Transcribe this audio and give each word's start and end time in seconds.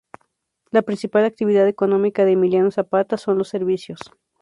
La 0.71 0.81
principal 0.81 1.25
actividad 1.25 1.67
económica 1.67 2.25
de 2.25 2.31
Emiliano 2.31 2.71
Zapata 2.71 3.17
son 3.17 3.37
los 3.37 3.49
servicios. 3.49 3.99